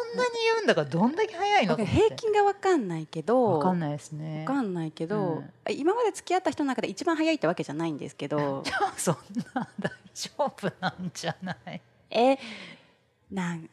[0.53, 4.45] 言うんだからどんだけ早い平均が分かんないけどわかんないですね。
[4.47, 5.73] わかんないけど、うん。
[5.75, 8.61] 今まで付き合った人の中で一番早いってわけじゃないんですけど。
[8.65, 9.15] じゃあそん
[9.53, 11.81] な大丈夫なんじゃない？
[12.11, 12.37] え
[13.31, 13.69] なん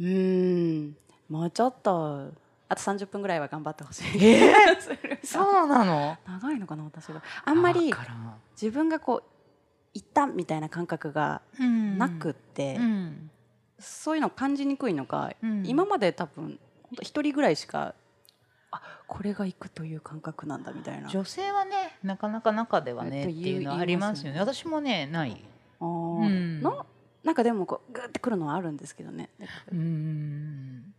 [0.00, 0.96] うーん
[1.28, 2.30] もうちょっと
[2.68, 4.24] あと30分ぐらいは頑張ってほしい。
[4.24, 4.54] え？
[4.80, 6.16] それがそうなの？
[6.26, 7.22] 長いのかな私が。
[7.44, 7.92] あんまり
[8.60, 9.22] 自分がこう
[9.94, 11.98] 行ったみたいな感覚がうん。
[11.98, 13.30] なくって、うん
[13.82, 15.66] そういうの感じにくいのか、うん。
[15.66, 16.58] 今まで多分
[17.00, 17.94] 一人ぐらいしか
[18.70, 21.08] あこれが行くという感覚なんだみたいな。
[21.08, 24.32] 女性はねなかなか中ではねっていうのはありますよね。
[24.32, 25.44] 言い私もねない。
[25.80, 25.86] あー。
[25.86, 26.62] うん。
[26.62, 26.86] な
[27.24, 29.30] なんかでもこうグてくるのはあるんですけどね、
[29.70, 30.94] うん。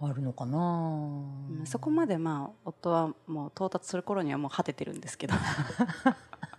[0.00, 5.34] あるのかな、うんそこまでまあ夫はもう到達する頃にはもう果ててるんですけど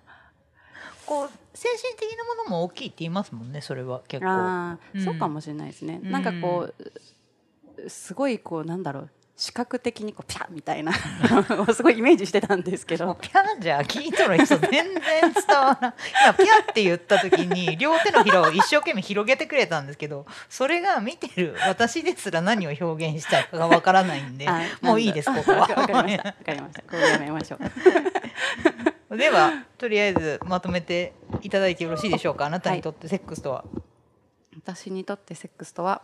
[1.05, 4.29] こう精神的なものも大きいって言いますもんねそれは結構。
[4.29, 5.05] あー、うん。
[5.05, 6.11] そうかもしれないですね、うん。
[6.11, 10.93] なんかこうすごいこうなんだろう視覚的にこうピャッみたいな
[11.73, 13.15] すごいイメージしてたんですけど。
[13.15, 25.61] ピャンじゃ聞いとる人全然伝わらない今ピャって言った時に両手のひらを一生懸命広げてくれたんですけどそれが見てる私ですら何を表現したいかがわからないんであもういいですここは。
[25.75, 26.23] わかりました。
[26.29, 26.81] わかりました。
[26.83, 32.45] これやめましょうではとりあえずまとめていただいてよろしいでしょうか？
[32.45, 33.63] あなたにとってセックスとは、
[34.55, 36.01] 私にとってセックスとは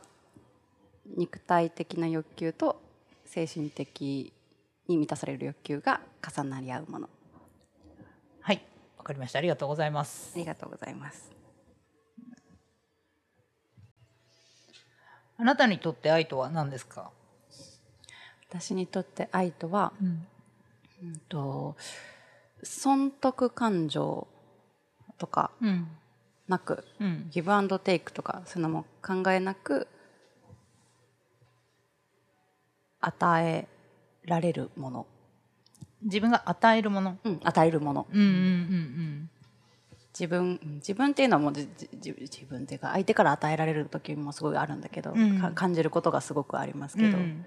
[1.18, 2.82] 肉体的な欲求と
[3.26, 4.34] 精神的
[4.88, 7.10] に満たされる欲求が重なり合うもの。
[8.42, 8.62] はい。
[8.98, 9.40] わかりました。
[9.40, 10.32] ありがとうございます。
[10.36, 11.32] ありがとうございます。
[15.38, 17.12] あなたにとって愛とは何ですか、
[18.50, 20.28] 私にとって愛とは、うん。
[21.02, 21.78] うんと
[22.64, 24.28] 損得感情
[25.18, 25.88] とかうん。
[26.48, 27.28] なくうん。
[27.30, 29.88] ギブアンドテイクとかそういうのも考えなく
[33.00, 33.68] 与え
[34.26, 35.08] られるもの、
[36.02, 37.18] 自分が与えるもの。
[37.24, 38.08] うん、与えるもの。
[38.12, 39.30] うんうんうん
[40.12, 40.76] 自分うん。
[40.76, 41.68] 自分っていうのはもう自
[42.50, 45.40] 分っていうか相手から与えられる時もすごいあるんだけど、うん。
[45.40, 47.46] か感じることがすごくありますけど、うん。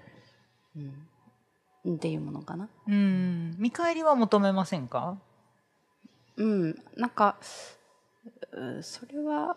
[0.77, 1.07] うん
[1.87, 2.69] っていうものかな。
[2.87, 3.55] うん。
[3.57, 5.17] 見返りは求めませんか？
[6.37, 7.35] うん、なんか
[8.51, 9.55] うそれは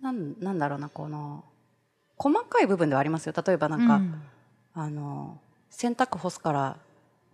[0.00, 1.44] なんなんだろうなこの
[2.16, 3.32] 細かい部分ではありますよ。
[3.46, 4.22] 例えばなんか、うん。
[4.74, 5.40] あの
[5.70, 6.76] 洗濯干すから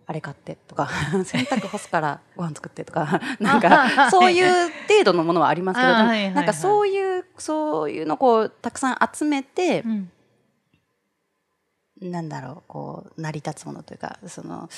[0.07, 0.87] あれ買ってとか
[1.25, 10.11] 洗濯干すからご飯作ってとか なんかそういう程度のものはありますけど、なんかそういうそういうのをこうたくさん集めてう、ん
[12.01, 14.69] なんだろうこう成り立つものというかその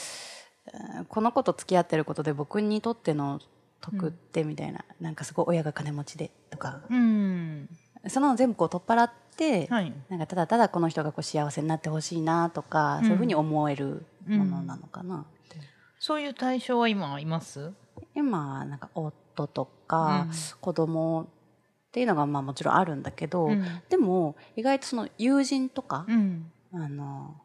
[0.97, 3.39] うんこの子と付き合ってることで僕にとっての
[3.79, 7.69] 得ってみたいな、なんかすごい親が金持ちでとかうん。
[8.07, 9.93] その全部こう取っ払って、はい。
[10.09, 13.03] なんかただただこの人がこう幸せになってほしいなとか、うん。
[13.03, 15.57] そういうふうに思えるものなのかなって、
[15.99, 17.71] そういう対象は今います？
[18.15, 20.27] 今はなんか夫とか
[20.59, 21.25] 子供っ
[21.91, 23.63] ていうのがまあもちろんあるんだけど、うん。
[23.89, 27.35] でも意外とその友人とか、うんあの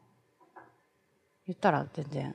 [1.46, 2.34] 言ったら全然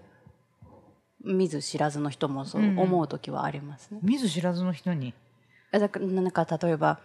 [1.24, 2.80] 見ず知らずの人もそううん。
[2.80, 4.00] 思う時はありますね。
[4.02, 5.14] 見ず知らずの人に？
[5.72, 7.00] あだからなんか例えば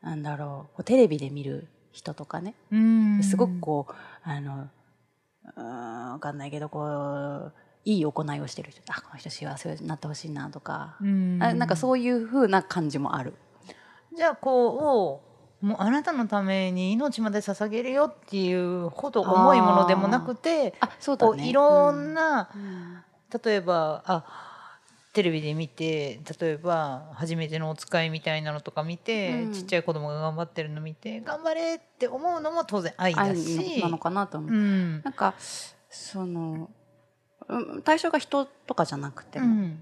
[0.00, 3.22] なんだろうテレビで見る人とかね、うん。
[3.22, 4.68] すごくこうあの
[5.56, 7.52] うーんわかんないけどこう
[7.84, 8.80] いい行いをしてる人。
[8.88, 11.38] あこの人幸せになってほしいなとか、うん。
[11.42, 13.34] あなんかそういう風な感じもある。
[14.16, 15.31] じゃあこう
[15.62, 21.36] もうあなたのために命まで捧げるよっていうほど重いものでもなくてあそうだね。
[21.38, 23.02] こういろんな、うん。
[23.44, 24.24] 例えばあ
[25.12, 29.52] テレビで見て例えば初めてのお使いみたいなのとか見て、うん。
[29.52, 34.50] ちっちゃい子供が頑張ってるの見て頑張れって思うのも当然愛だ愛しなのかなと思う。
[34.50, 35.02] うん。
[35.04, 35.34] なんか
[35.88, 36.70] その
[37.48, 39.76] うん対象が人とかじゃなくても、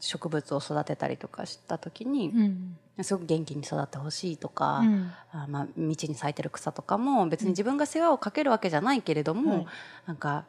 [0.00, 5.10] 植物を育てたりとかした時に、うんすごく元気に育ってほしいとか、うん。
[5.32, 9.66] あまあ、道に咲いてる草とかも別に自分が世話をかけるわけじゃないけれども、はい
[10.06, 10.44] なんか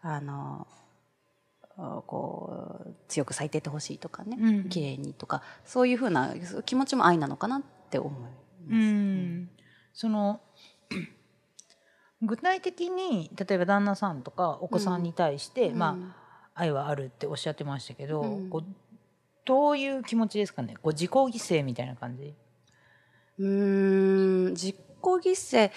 [0.00, 0.66] あの
[1.76, 4.68] あこう強く咲いててほしいとかね、うん。
[4.68, 8.32] 綺麗にとかそういうふうな気持ちも愛なのかなって思います。
[8.70, 9.50] うん。
[9.92, 10.40] その
[12.22, 15.78] 具体的に例えば旦那さんとかお子さんに対して、うん。
[15.78, 16.22] まあ
[16.54, 18.50] 愛はあるっておっしゃってましたけど、うん。
[18.50, 18.64] こう
[19.44, 20.76] どういう気持ちですかね？
[20.80, 22.34] こう自己犠牲みたいな感じ？
[23.38, 25.70] うーん自己犠牲。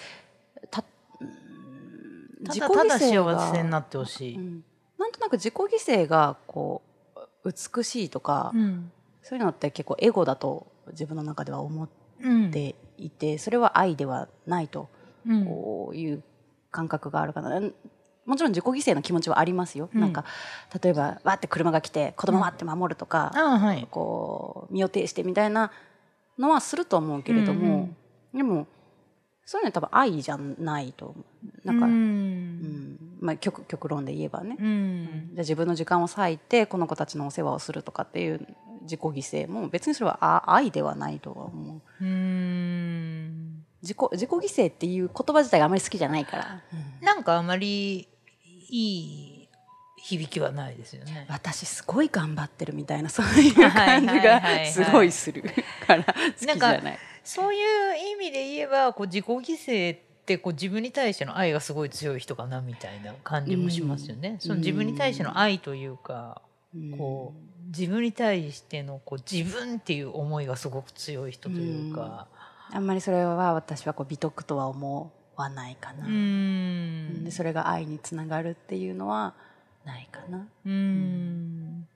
[0.70, 0.84] た
[1.20, 4.64] うーんただただ幸がせになってほしい、うん。
[4.98, 6.82] なんとなく自己犠牲がこ
[7.44, 8.92] う美しいとか、うん。
[9.22, 11.88] そういうのって結構エゴだと自分の中では思っ
[12.22, 14.88] うんていて、それは愛ではないと
[15.26, 15.44] うん。
[15.44, 16.22] こういう
[16.70, 17.60] 感覚があるかな。
[18.26, 19.88] もちろん自己犠牲の気持ちはありますよ。
[19.94, 20.00] うん。
[20.00, 20.24] なんか
[20.82, 23.86] 例えばわって車が来て子供わって守るとか、あはい。
[23.90, 25.70] こう身を挺してみたいな
[26.38, 27.96] のはすると思うけれども、うんうん
[28.34, 28.66] でも
[29.48, 31.14] そういうのは多分愛じゃないと思
[31.64, 31.66] う。
[31.66, 32.98] なんか、ううんん。
[33.20, 35.04] まあ、極極論で言えばね、うん。
[35.32, 38.44] じゃあ自分の時間を割いてこの子たちのお世話をするとかっていう
[38.82, 42.04] 自己犠牲も別にそれはあ愛ではないとは思う。
[42.04, 43.64] うん。
[43.82, 46.62] 自己自己犠牲っていう言葉自体があまり好きじゃないから、
[47.00, 48.08] なんかあまり
[48.68, 49.48] いい
[49.96, 51.26] 響きはないですよね。
[51.28, 55.42] 私すごい頑張ってるみたいなそういう感じがはいすごいする
[55.86, 56.98] から好きじゃない。
[57.24, 64.28] そういう意味で言えばこう自己犠牲ってこう自分に対しての愛がすごい強い人かなみたいな感じもしますよね。
[64.28, 66.40] うんその自分に対しての愛というか、
[66.96, 72.28] こう自分に対してのこう自分っていう思いがすごく強い人というか。
[72.72, 76.06] あんまりそれは私はこう美徳とは思わないかな。
[76.06, 77.24] うん。
[77.24, 79.34] でそれが愛につながるっていうのは
[79.84, 80.46] ないかな。
[80.64, 81.86] うん。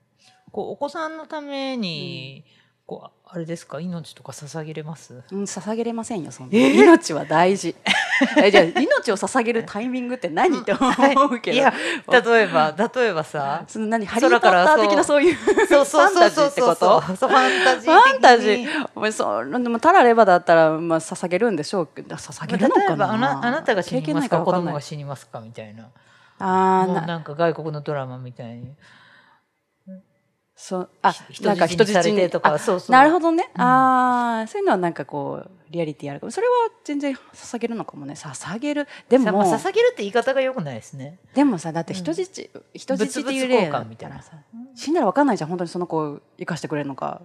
[0.51, 2.43] こうお子さんのために、
[2.85, 3.79] こうあれですか？
[3.79, 5.23] 命とか捧げれます？
[5.31, 6.73] うん、捧げれませんよそんな、えー？
[6.73, 7.75] 命は大事
[8.43, 10.59] えじゃあ命を捧げるタイミングって何？
[10.59, 10.89] って思
[11.27, 11.59] うけど、い。
[11.59, 11.73] や
[12.07, 13.63] 例えば例えばさ。
[13.67, 14.05] その何？
[14.05, 16.29] ハリー・ポッター的なそういうそうそうそうそう。
[16.29, 16.99] ファンタジーってこと？
[16.99, 18.89] ファンタジーファンタジー？
[18.95, 21.87] お前そうでもたらればだったら、まあ、捧げるんでしょう。
[21.87, 22.93] けど捧げるの例かな？
[22.93, 24.43] えばあなあなたが死にますか？
[24.43, 24.61] かんない。
[24.65, 25.39] 供が死にますか？
[25.39, 25.87] みたいな。
[26.39, 28.73] あーななんか外国のドラマみたいに
[30.63, 32.91] そうあひなんか人質にとかあそうそう。
[32.91, 33.61] なるほどね、うん。
[33.61, 36.31] ああそういうのはなんかこうリアリティあるかも。
[36.31, 38.13] それは全然捧げるのかもね。
[38.13, 38.87] 捧げる。
[39.09, 41.17] でも、さまあ捧げるって言い方がよくないですね。
[41.33, 44.33] でもさだって人質、人質っていう例だったらさ
[44.75, 45.49] 死んだら分かんないじゃん。
[45.49, 47.23] 本当にその子を生かしてくれるのか。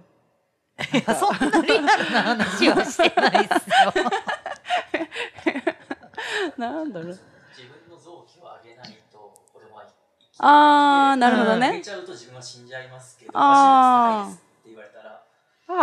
[0.79, 3.93] い やそんなリアルな話はしてないですよ。
[6.57, 9.17] なんだろう自分の臓器をあげないと
[9.53, 9.85] 子供は
[10.19, 12.67] 生きああなるほどね、ちゃうと自分は死ん。
[12.67, 15.21] じゃいますけどあー足率高いですって言われたら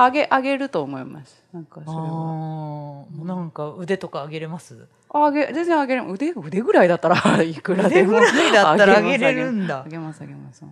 [0.01, 1.43] ああげあげると思います。
[1.53, 3.35] なんかそれは。
[3.37, 4.87] なんか腕とか上げれます？
[5.13, 8.19] あげ全然あげる腕腕ぐらいだったら いくらでも。
[8.19, 10.23] 腕ぐらいだったら上げれるあんだあげます。
[10.23, 10.65] あげます。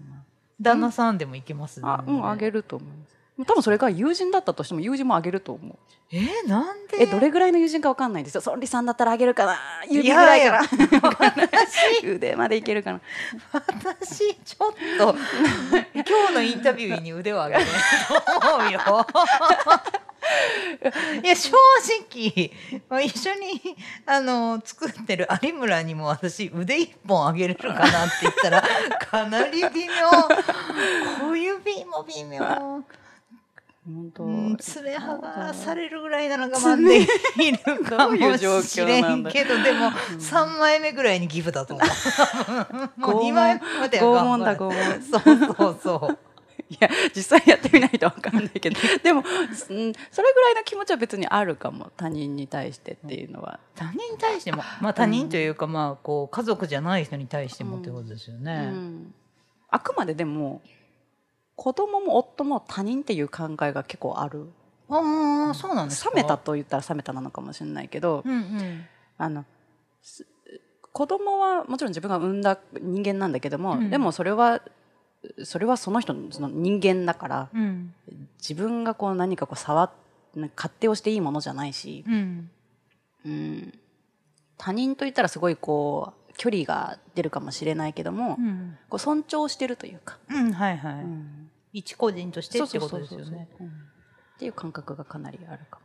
[0.61, 1.81] 旦那さんでもいけます？
[1.81, 3.16] ねあうんあげると思います
[3.47, 5.77] 多分それが友人だったとしても友人もあげると思う。
[6.14, 6.99] えーなんで？
[7.03, 8.40] えどれぐらいの友人かわかんないですよ。
[8.42, 9.59] ソンリさんだったらあげるかな。
[9.88, 10.68] 指ぐらいかな
[12.05, 13.01] 腕までいけるかな。
[13.53, 15.16] 私ちょっと。
[15.95, 19.07] 今日のインタビューに腕を上げないと思うよ。
[21.25, 21.51] いや正
[22.11, 22.53] 直。
[22.88, 23.61] まあ一緒に
[24.07, 28.62] あの作ってる有村にも私腕一本上げれるかなって言ったら
[29.01, 30.11] かなり微妙。
[31.27, 32.85] 小指も微妙、
[33.85, 39.90] 本当、うん、爪剥がされるぐらいなら我慢できるかも状しれんけどでも
[40.21, 41.87] 3枚目ぐらいにギブだと思う。
[43.01, 45.03] もう2枚目までは拷問だ拷問。
[45.03, 46.18] そうそうそう。
[46.71, 48.79] いや実際やってみないとわかんないけど。
[49.03, 49.92] でも、うん、それ
[50.33, 58.66] ぐらいの気持ちは別にあるかも他人に対してっていうのは、他人に対しても、まあ他人というか、まあこう家族じゃない人に対してもってことですようね。
[58.66, 59.12] ん。
[59.68, 60.62] あくまででも
[61.56, 64.48] 子供も夫も他人っていう考えが結構ある
[64.88, 66.10] ああ、そうなんですか？
[66.10, 66.36] 冷めた。
[66.38, 68.84] と言ったら冷めたなのかもしれないけど、うんうん。
[69.18, 69.44] あの
[70.02, 70.26] す
[70.92, 74.60] 子供はもちろん自分が産んだ人間なんだけども、うんでもそれは
[75.44, 77.94] それはその人のその人間だからうん。
[78.38, 79.90] 自分がこう何かこう触っ
[80.56, 82.50] 勝手をしていいものじゃないし、うん。
[83.24, 83.78] うん、
[84.58, 88.76] 他人といったらすごいこう距離が出るかもしれないけども、うん。
[88.88, 90.94] こう尊重してるというか、うん、はいはい。
[91.72, 93.48] うん一個人としてってことですよね。
[93.58, 93.66] うん。
[93.66, 93.70] っ
[94.38, 95.80] ていう感覚がかなりあるか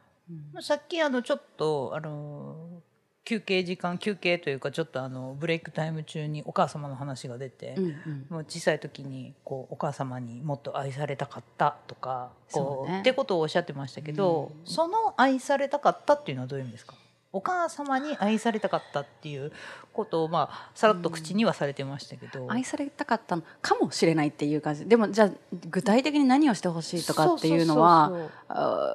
[0.54, 0.62] も。
[0.62, 2.82] さっきあのちょっとあの
[3.24, 8.26] 休憩時間休憩というかちょっとあのブレイクタイム中にお母様の話が出て、うんうん。
[8.30, 13.00] もう小さい時にこうお母様にもっと愛されたかったとかこそうね。
[13.00, 14.66] ってことをおっしゃってましたけど、うん。
[14.66, 16.96] その愛されたかったっていうのはどういう意味ですか？
[17.38, 19.52] お母様に愛されたかったっていう
[19.94, 25.30] ことをまあさらっと口にはされてましたけど、愛されたかったのかもしれないっていう感じでもじゃあ
[25.70, 28.12] 具体的に何をしてほしいとかっていうのは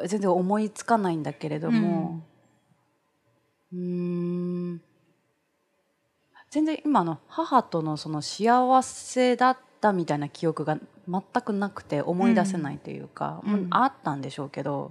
[0.06, 2.20] 全然思いつかないんだけれども。
[3.72, 4.82] うーん。
[6.50, 10.78] 全然今の母とのその幸せだったみたいな記憶が
[11.08, 13.68] 全くなくて思い出せないというか、うん。
[13.70, 14.90] あったんでしょうけど。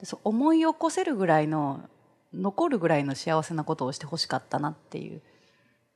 [0.00, 1.80] でそう思い起こせるぐらいの
[2.32, 5.22] 残るぐらいの幸せなことをしてほしかったなっていう。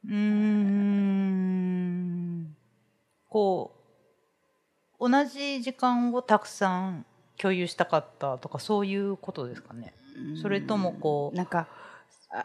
[0.06, 1.22] うーん
[3.28, 3.72] こ
[4.98, 9.94] う同じ時間をたくさん共有したかったとかそういうことですかね。
[10.40, 11.66] それともこうなんか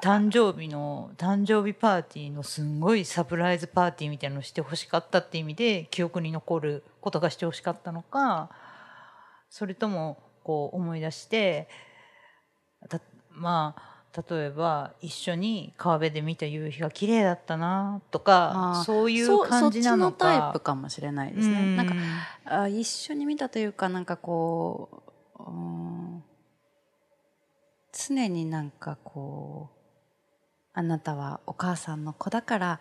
[0.01, 8.49] 誕生日の誕生日パーティーのすんごいサプライズパーティーみたいなのをしてほしかったっていう意味で記憶に残ることがしてほしかったのか
[9.49, 11.69] それともこう思い出して
[12.89, 12.99] た
[13.37, 13.97] まあ
[14.29, 20.25] 例えば一緒に川辺で見た夕日が綺麗だったなとかそういう感じなのか。
[20.25, 21.75] そそっちのタイプかもしれないですね。
[21.75, 21.99] なんかか
[22.63, 25.03] あ一緒に見たというかなんかこ
[25.39, 26.23] ううん
[27.93, 29.77] 常になんかこう
[30.73, 32.79] あなたはお母さんの子だから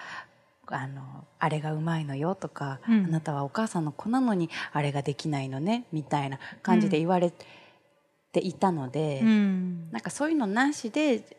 [0.68, 3.04] あのあれがうまいのよとか、うん。
[3.04, 7.44] あなたはお母さんの子なのにあれができないのねみたいな感じで言われて
[8.40, 9.90] いたので、うん。
[9.90, 11.36] なんかそういうのなしで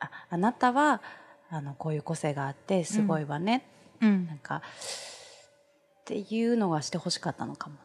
[0.00, 1.02] ああなたは
[1.50, 3.66] あのこういう個性があってすごいわね、
[4.00, 4.26] うん。
[4.26, 4.60] なんかっ
[6.04, 7.76] ていうのがしてほしかったのかも。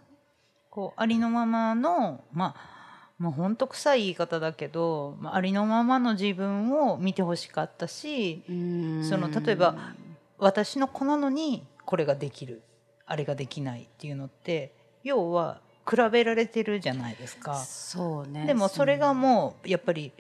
[0.70, 2.74] こうありのままのまあ
[3.20, 9.94] もうほんと臭い言い方だけど、まあ、ありのままの自分を見てほしかったしその例えば
[10.40, 12.64] 私の子なのにこれができる
[13.06, 14.74] あれができないっていうのって
[15.04, 17.56] 要は比べられてるじゃないですか。
[17.56, 18.46] そうね。
[18.46, 20.12] でもそれがもうやっぱり、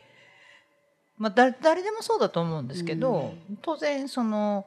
[1.17, 4.65] まあ、だ誰でもそうだと思うんですけど、当然その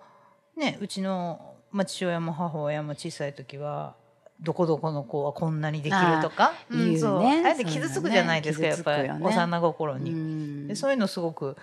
[0.56, 3.94] ねうちの、まあ、父親も母親も小さい時は
[4.40, 6.52] どこどこの子はこんなにできるとか？
[6.52, 6.98] あうね。
[6.98, 7.24] そう。
[7.24, 9.08] あえて傷つくじゃないですか、だね。
[9.08, 9.24] やっぱり。
[9.24, 9.30] ね。
[9.30, 10.10] 幼心に。
[10.12, 11.56] にでそういうのすごく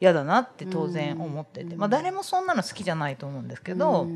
[0.00, 1.78] 嫌だなって当然思ってて、うん。
[1.78, 4.08] まあ、誰もそんなの好きじゃないと思うんですけど、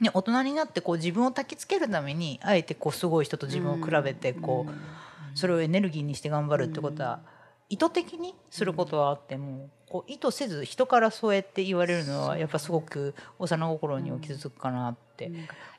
[0.00, 7.20] ね、大人になってこう自分を焚きつけるためにあえてこうすごい人と自分を比べてこう、それをエネルギーにして頑張るってことは、
[7.68, 15.30] 意図的にすることはあっても、こう意図せず人からそうやって言われるのはやっぱすごく幼心には傷つくかなって。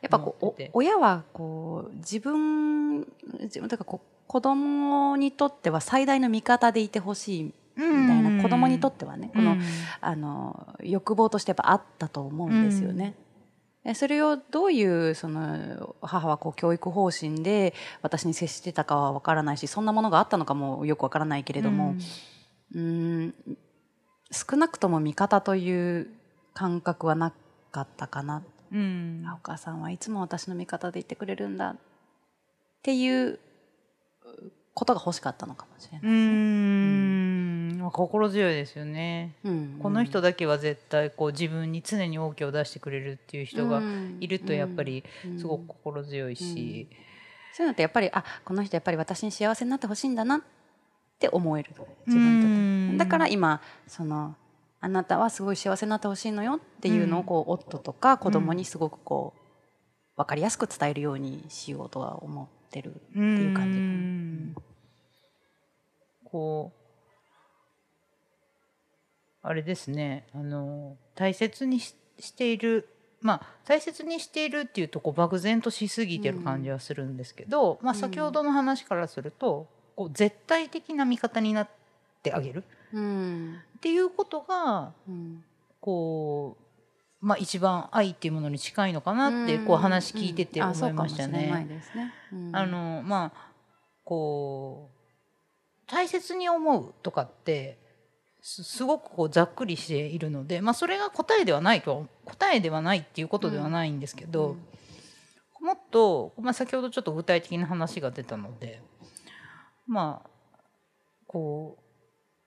[0.02, 3.02] やっぱこう親はこう自分
[3.42, 7.52] 自分というかこう子供にとっては最大の味方でいてほしいみ
[8.08, 9.62] たいな子供にとってはねこの,、うん。
[10.02, 13.12] あの欲望としてやっぱあったと思うんですよね。
[13.12, 13.27] で
[13.96, 21.96] それをどういうその母はこう教育方針で私に接してたかは分からないしそんなものがあったのかもよく分からないけれども、
[22.74, 23.34] うーん
[24.32, 26.08] 少なくとも味方という
[26.54, 27.34] 感覚はな
[27.72, 28.44] かったかな。
[28.72, 29.24] うん。
[29.26, 31.76] あお母さんはいつも私の味方でいてくれるんだっ
[32.82, 33.40] ていう
[34.74, 36.12] ことが欲しかったのかもしれうない。
[36.12, 36.18] ん
[37.88, 39.34] まあ心強いですよね。
[39.46, 43.82] うんこの人だけは絶対こう自分に常に OK を出してくれるっていう人が
[44.20, 45.06] いるとやっぱり
[45.38, 46.90] すごく心強いし、
[47.54, 50.42] そういうのってやっぱりあこの人やっぱり私に幸せになってほしいんだなっ
[51.18, 51.72] て思える。
[52.06, 54.36] 自分にとだから今その
[54.82, 64.56] あなたはすごい幸せになってほしいのよっていうのをこう夫とか子供にすごくこう分かりやすく伝えるようにしようとは思ってるっていう感じうん。
[66.26, 66.77] こう
[69.48, 70.26] あれですね。
[70.36, 72.90] あの大切にししている
[73.22, 81.70] まあ大切にしているっていうとこう漠然としすぎてる感じはするんですけど、まあ、先ほどの話からするとこう絶対的な味方になっ
[82.24, 82.66] てあげる。
[82.92, 83.56] うん。
[83.78, 85.44] っていうことがうん。
[85.80, 86.58] こ
[87.22, 90.72] う、まあ、一番愛っていうものに近いのかなってこう話聞いててうん。
[90.72, 91.82] 思いましたね。
[92.52, 93.52] あのまあ
[94.04, 97.87] こう大切に思うとかって
[98.50, 104.56] すすごくこうざっくりしているので、まあ、それが答えではないとは答えではないっていうことではないんですけど、
[105.60, 108.82] もっと、まあ、先ほどちょっと具体的な話が出たので
[109.86, 110.30] まあ
[111.28, 111.78] こ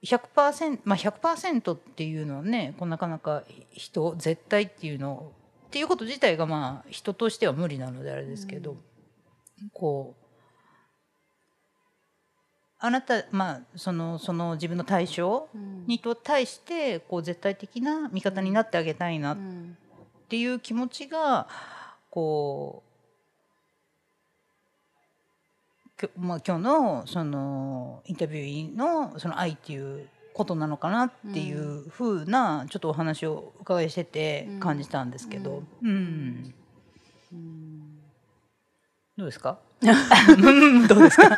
[0.01, 5.33] う100%まあ100%っていうのはねこうなかなか人絶対っていうの
[5.67, 8.75] っていうこと自体がまあ人としては無理なのであれですけど、
[9.71, 10.20] こう
[12.83, 15.85] あなたまあそのその自分の対象うん。
[15.87, 19.37] にと対してこう絶対的な味方になってあげたいなっ
[20.29, 21.47] ていう気持ちが
[22.09, 22.91] こう
[25.99, 34.59] きょまあ、今日のそのインタビューのその愛っていうことなのかなっていうふうなちょっとお話をお伺いしててうん。
[34.59, 36.53] 感じたんですけど、うん。
[37.31, 37.99] うん。
[39.17, 39.59] どうですか？
[39.81, 40.51] う
[40.83, 41.27] んどうですか？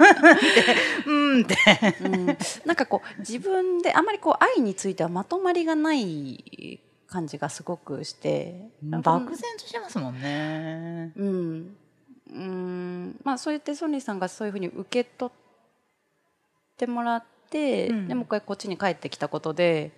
[1.08, 1.56] うんって。
[2.02, 2.26] うん。
[2.66, 8.70] なんかこう自分であまりこう愛についてはまとまりがない感じがすごくして。
[8.82, 11.12] 漠然としてますもんね。
[11.16, 11.76] うん。
[12.32, 13.20] うん。
[13.24, 18.08] まあそうやってソニーさんがそういうふうに受け取ってもらって、うん。
[18.08, 19.92] でもう一回こっちに帰ってきたことで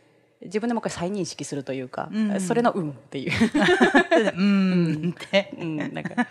[0.45, 2.41] 自分でもう一回再認識するというか、うん。
[2.41, 3.31] それの「うん」っていう、
[4.37, 5.53] うんって。
[5.59, 6.27] うん、なんか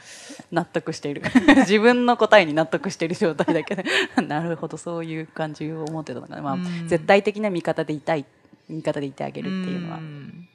[0.51, 1.23] 納得している。
[1.59, 3.83] 自分の答えに納得している状態だけど
[4.23, 6.89] なるほどそういう感じを思ってたのかな、まあうん。
[6.89, 8.25] 絶対的な味方でいたい
[8.69, 10.49] 味方でいてあげるっていうのは、ん。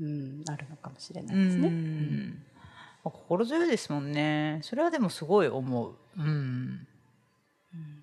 [0.00, 1.68] うん、あるのかもしれなういですね。
[1.68, 2.42] ん。
[3.04, 4.60] まあ心強いですもんね。
[4.62, 5.94] それはでもすごい思う。
[6.16, 6.86] うん。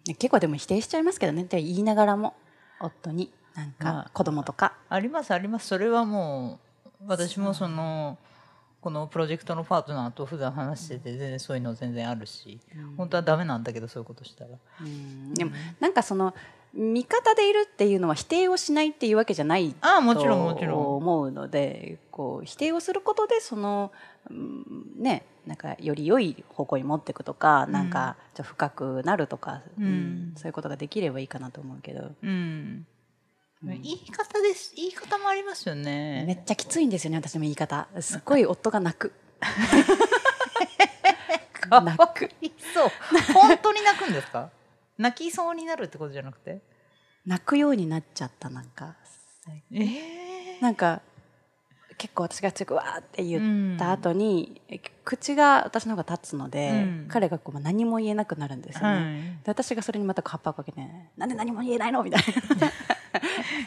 [0.06, 1.44] 結構でも否定しちゃいますけどね。
[1.44, 2.34] って言いながらも
[2.80, 5.68] 夫になんまあか子供とか、ありますあります。
[5.68, 8.18] それはもう私もその
[8.82, 12.60] このプロジェクトのパートナーと普段話してて全然そういうの全然あるし、
[12.98, 14.52] 本当はダメなんだけどそういうことしたら。
[14.82, 15.34] うん。
[15.34, 16.34] でもなんかその
[16.74, 20.84] 味方でいるっていうのは否定をしないっていうわけじゃないああもちろんもちろん。
[20.84, 23.92] と思うのでこう否定をすることでその、
[24.30, 24.64] うん
[24.98, 29.86] ねなんかより良い方向に持っていくとか、なんかちょっと深くなるとか、うん。
[29.86, 32.88] うんそういうことができればいいかなと思うけど、うん、うん
[33.64, 34.74] 言い方です。
[34.76, 35.82] 言い方もありますよめ
[36.26, 37.88] ねっちゃきついんですよね私の言い方。
[38.00, 39.14] すっごい夫が泣く。
[41.70, 42.30] 泣く
[42.74, 42.90] そう。
[43.34, 44.50] 本当に泣くんですか？
[44.98, 46.60] 泣きそうになるってことじゃなくて？
[47.26, 48.96] 泣くようになっちゃったなんか。
[49.72, 51.02] ええなんか
[51.98, 54.60] 結構私が強くわーって言った後に、
[55.06, 57.06] 口が私の方が立つので、うん。
[57.10, 60.82] 彼がこう何も言えなくなるんですよね、はで私がそれにまたカッパをかけて
[61.16, 62.24] 「なんで何も言えないの?」みたい
[62.60, 62.72] な。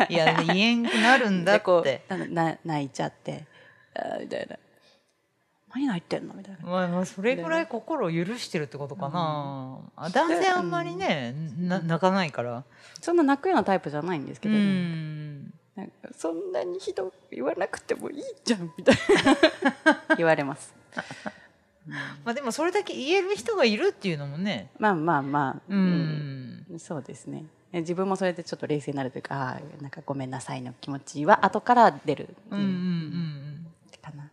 [0.08, 3.44] い、 いや言えんくなるんだでこうってなな泣いちゃって
[3.94, 4.56] あーみたいな
[5.74, 6.68] 「何泣いてんの?」みたいな。
[6.68, 12.64] まあ、まあそれぐらい心を許してるってことかな、あ男性あんまりね、な泣かないから。
[13.00, 15.44] そんな泣くようなタイプじゃないんですけうど、ん。
[15.74, 18.96] なんかそんなにひどく言わなくてもいいじゃんみたい
[20.08, 20.14] な。
[20.16, 20.72] 言われます。
[22.24, 24.70] まあでもそれだけ言える人がいるっていうのもね。
[24.78, 26.78] まあまあまあ、うん、うん。
[26.78, 27.44] そうですね。
[27.44, 27.46] え
[27.80, 33.66] 自分もそれでちょっと冷静になるというかなんかごめんなさいの気持ちは後から出る、うんうんうん
[34.02, 34.30] かな、うん。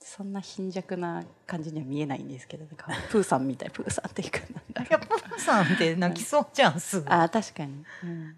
[0.00, 7.06] そんな貧弱な感じには見えないんですけどなんかプーさんみたいプーさんっていうかなんだいやプーさんって泣きそうじゃんすぐ。
[7.08, 8.36] あー確かに、うん。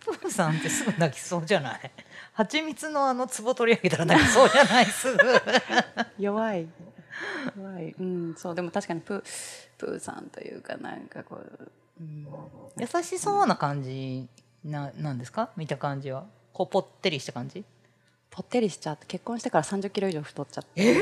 [0.00, 1.90] プーさんってすぐ泣きそうじゃない？
[2.32, 5.18] 蜂蜜のあの壺取り上げたら泣きそうじゃないすぐ。
[6.18, 6.66] 弱い
[7.56, 7.94] 弱い。
[7.98, 9.24] うんそうでも確かにプー
[9.78, 11.68] プーさんというかなんかこう、
[12.00, 12.26] うん、
[12.78, 14.28] 優しそうな感じ
[14.64, 15.50] ななんですか？
[15.56, 16.26] 見た感じは。
[16.52, 17.64] こうぽってりした感じ？
[18.30, 20.96] ぽってりしちゃって結婚してから3 0キロ以上太っちゃって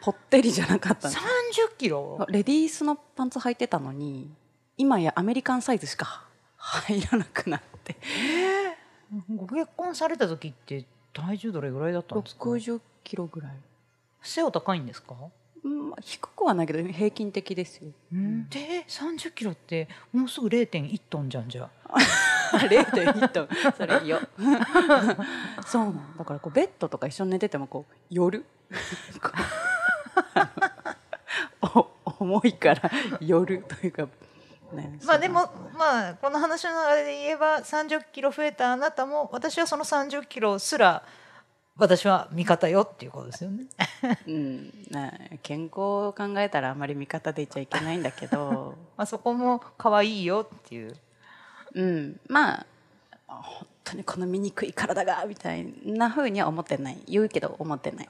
[0.00, 1.08] ぽってりじゃなかった。
[1.08, 1.20] ん3です
[1.74, 2.24] 0キロ？
[2.28, 4.30] レディースのパンツ履いてたのに
[4.76, 6.24] 今やアメリカンサイズしか
[6.56, 7.96] 入らなくなって。
[9.34, 13.52] ご結婚された時って体重どれぐらいだったんですか？60キロぐらい、
[14.22, 15.16] 背は高いんですか、
[15.62, 17.90] うんまあ、低くはないけど平均的ですよ。
[18.10, 21.98] で30キロってもうすぐ0.1トンじゃんじゃあ。
[22.56, 23.48] 0.1トン。
[23.76, 24.20] それよ。
[25.66, 28.44] そうなのだからこうベッドとか一緒に寝ててもこう夜。
[31.60, 32.90] こうお重いから
[33.20, 34.08] 夜というか、
[34.72, 41.02] ね、まあでもまあこの話の流れで言えば30キロ増えたあなたも私はその30キロすら
[41.80, 43.64] 私は味方よっていうことですよね。
[44.28, 48.76] うん、ね健康を考えたらあまり味方でいちゃいけないんだけど。
[48.98, 50.94] まあそこも可愛いよっていう。
[51.72, 52.66] うん、まあ
[53.26, 56.98] 本当にこの醜い体がみたいな風には思ってない。
[57.06, 58.08] 言うけど思ってない、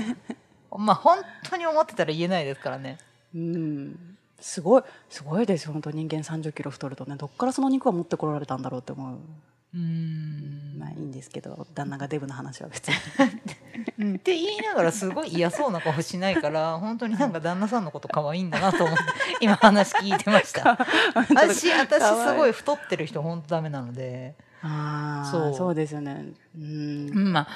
[0.78, 2.96] まあ本当に思ってたら言えないですからね。
[3.34, 5.72] うん、すごいすごいですよ。
[5.74, 7.16] 本当人間3 0キロ太るとね。
[7.16, 9.18] どっからその肉は持ってこられたんだろうって思う
[9.74, 10.78] うーん。
[10.78, 12.94] まあいいんですけど旦那がデブの話は別に。
[13.98, 14.14] うん。
[14.16, 19.02] って言いながらすごい嫌そうな顔しないから本当になんか旦那さんのこと可愛いんだなと思って
[19.40, 20.78] 今話聞いてました。
[21.14, 24.34] 私私すごい太ってる人本当ダメなので。
[24.62, 25.54] ああそう。
[25.54, 26.32] そうですよね。
[26.56, 27.10] うん。
[27.10, 27.48] うんまあ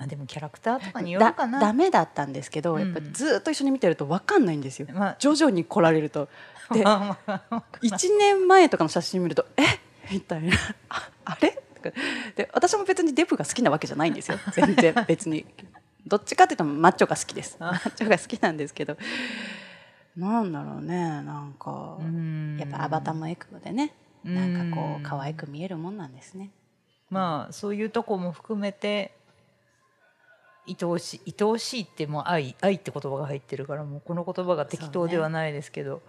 [0.00, 1.58] あでもキャラクターとかによるだかな。
[1.58, 5.16] ダメだったんですけど、うんやっぱずっと一緒に見てると分かんないんですよ、まあ。
[5.18, 6.28] 徐々に来られると。
[6.72, 7.40] でまあ
[7.82, 9.62] 1年前とかの写真見ると「え？
[10.12, 10.56] みたいな
[11.28, 11.58] 「ああれ?」
[12.34, 14.38] で私も別にデブが好きなわけじゃないんですよ。
[14.52, 14.94] 全然。
[15.06, 15.46] 別に。
[16.06, 17.56] どっちかっていうとマッチョが好きです。
[17.60, 18.96] マッチョが好きなんですけど。
[20.16, 20.96] なんだろうね。
[21.22, 22.56] なんかうん。
[22.58, 23.94] やっぱアバターもエクボでね。
[24.24, 26.50] なんかこう可愛く見えるもんなんですね。
[27.10, 29.16] まあそういうとこも含めて
[30.66, 36.02] 愛おしい愛おしいってもう愛愛って言葉が入ってるからもうこの言葉が適当ではないですけど、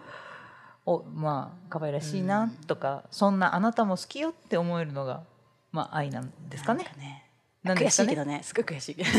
[0.86, 5.22] おまあ可愛らしいなとか、そんなあなたも好きよって思えるのが
[5.72, 6.84] まあ愛なんですかね。
[7.62, 7.76] なん。
[7.76, 7.86] かね。
[7.86, 8.40] 悔しいけどね。
[8.42, 8.94] すごい悔しい。
[8.94, 9.10] け ど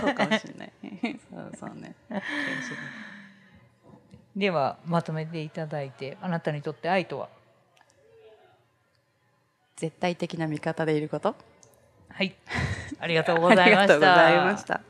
[0.00, 0.72] そうかもしれない。
[1.30, 1.94] そうそうね。
[2.10, 2.22] 悔し
[4.36, 7.28] いではまとめていただいてあなたにとって愛とは？
[9.76, 11.34] 絶対的な味方でいること。
[12.08, 12.34] はい。
[13.00, 13.86] ありがとうございま
[14.56, 14.80] した